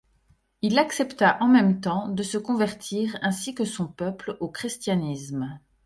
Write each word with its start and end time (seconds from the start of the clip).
Il 0.63 0.79
accepta 0.79 1.37
en 1.41 1.47
même 1.47 1.79
temps 1.79 2.07
de 2.07 2.23
se 2.23 2.39
convertir 2.39 3.19
ainsi 3.21 3.53
que 3.53 3.65
son 3.65 3.85
peuple 3.85 4.35
au 4.39 4.47
christianisme. 4.49 5.59